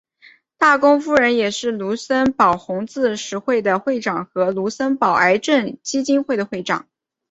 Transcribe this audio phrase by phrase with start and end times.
[0.57, 6.87] 大公夫人也是卢森堡红十字会的会长和卢森堡癌症基金会的会长。